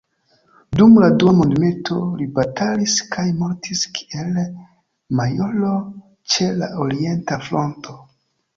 [0.77, 4.41] Dum la dua mondmilito li batalis kaj mortis kiel
[5.23, 5.77] majoro
[6.37, 7.99] ĉe la orienta fronto.